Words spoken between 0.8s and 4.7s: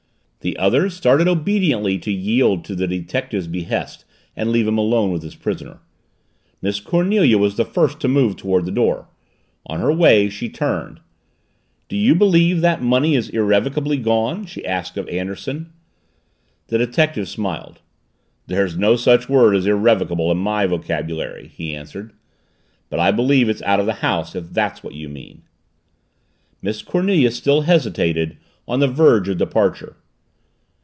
started obediently to yield to the detective's behest and leave